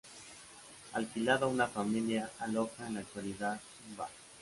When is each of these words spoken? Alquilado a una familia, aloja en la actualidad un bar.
Alquilado 0.93 1.45
a 1.45 1.49
una 1.49 1.67
familia, 1.67 2.31
aloja 2.39 2.87
en 2.87 2.95
la 2.95 3.01
actualidad 3.01 3.61
un 3.87 3.97
bar. 3.97 4.09